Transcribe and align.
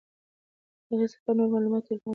د 0.87 0.89
هغې 0.91 1.07
سفر 1.13 1.33
نورو 1.37 1.51
معلولانو 1.53 1.83
ته 1.85 1.89
الهام 1.93 2.01
ورکوي. 2.03 2.09